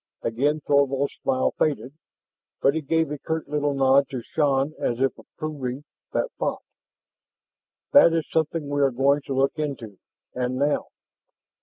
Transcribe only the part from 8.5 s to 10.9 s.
we are going to look into, and now!